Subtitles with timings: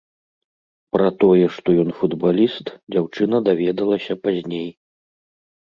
[0.95, 4.69] Пра тое, што ён футбаліст, дзяўчына даведалася пазней.